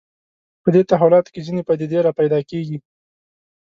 په 0.63 0.69
دې 0.73 0.81
تحولاتو 0.89 1.31
کې 1.33 1.45
ځینې 1.47 1.61
پدیدې 1.67 1.97
راپیدا 2.07 2.39
کېږي 2.49 2.77